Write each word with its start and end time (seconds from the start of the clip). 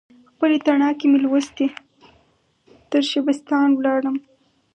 خپلې 0.31 0.57
تڼاکې 0.65 1.05
مې 1.11 1.19
لوستي، 1.23 1.67
ترشبستان 2.91 3.67
ولاړمه 3.73 4.21